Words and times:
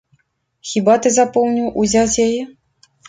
Хіба 0.69 0.95
ты 1.05 1.11
запомніў 1.17 1.67
узяць 1.83 2.19
яе? 2.29 2.41